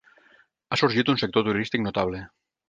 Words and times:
Ha 0.75 0.79
sorgit 0.81 1.11
un 1.13 1.19
sector 1.25 1.45
turístic 1.49 1.85
notable. 1.89 2.25